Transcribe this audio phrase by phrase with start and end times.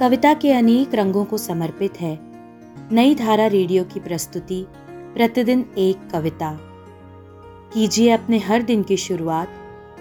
[0.00, 2.18] कविता के अनेक रंगों को समर्पित है।
[2.94, 6.58] नई धारा रेडियो की प्रस्तुति, प्रतिदिन एक कविता।
[7.74, 9.48] कीजिए अपने हर दिन की शुरुआत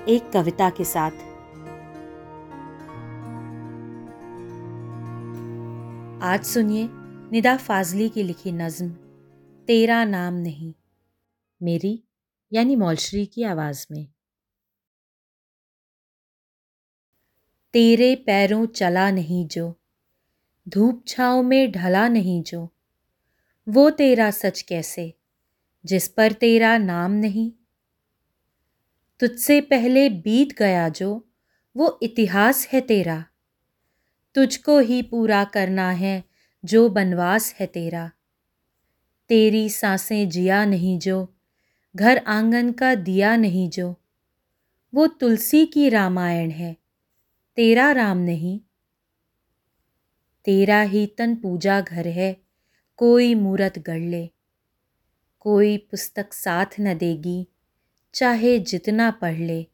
[0.07, 1.11] एक कविता के साथ।
[6.23, 6.89] आज सुनिए
[7.31, 8.89] निदा फाजली की लिखी नज्म,
[9.67, 10.73] तेरा नाम नहीं,
[11.63, 12.03] मेरी,
[12.53, 14.07] यानी मौलश्री की आवाज़ में।
[17.73, 19.79] तेरे पैरों चला नहीं जो
[20.69, 22.69] धूप छाँव में ढला नहीं जो।
[23.69, 25.13] वो तेरा सच कैसे?
[25.85, 27.51] जिस पर तेरा नाम नहीं।
[29.19, 31.29] तुझसे पहले बीत गया जो,
[31.77, 33.25] वो इतिहास है तेरा।
[34.35, 36.23] तुझको ही पूरा करना है
[36.65, 38.11] जो बनवास है तेरा।
[39.29, 41.33] तेरी साँसें जिया नहीं जो,
[41.95, 43.95] घर आँगन का दिया नहीं जो।
[44.95, 46.77] वो तुलसी की रामायण है,
[47.55, 48.59] तेरा राम नहीं।
[50.45, 52.41] तेरा ही तन पूजा घर है,
[52.97, 54.29] कोई मूरत गढ़ ले।
[55.39, 57.47] कोई पुस्तक साथ न देगी,
[58.13, 59.67] चाहे जितना पढ़ ले।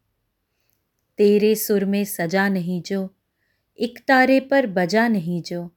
[1.18, 3.16] तेरे सुर में सजा नहीं जो,
[3.80, 5.72] एक तारे पर बजा नहीं जो।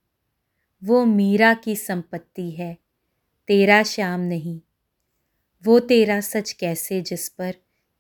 [0.85, 2.79] वो मीरा की संपत्ति है,
[3.49, 4.61] तेरा श्याम नहीं।
[5.65, 7.55] वो तेरा सच कैसे जिस पर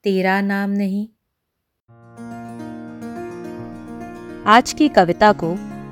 [0.04, 1.08] तेरा नाम नहीं?
[4.44, 5.71] आज की कविता को